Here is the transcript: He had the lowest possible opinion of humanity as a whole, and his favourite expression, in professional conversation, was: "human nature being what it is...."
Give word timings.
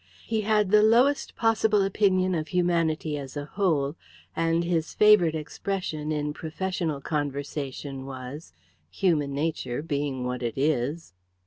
He 0.25 0.41
had 0.41 0.71
the 0.71 0.81
lowest 0.81 1.35
possible 1.35 1.83
opinion 1.83 2.33
of 2.33 2.47
humanity 2.47 3.19
as 3.19 3.37
a 3.37 3.45
whole, 3.45 3.95
and 4.35 4.63
his 4.63 4.95
favourite 4.95 5.35
expression, 5.35 6.11
in 6.11 6.33
professional 6.33 7.01
conversation, 7.01 8.07
was: 8.07 8.51
"human 8.89 9.31
nature 9.35 9.83
being 9.83 10.23
what 10.25 10.41
it 10.41 10.57
is...." 10.57 11.13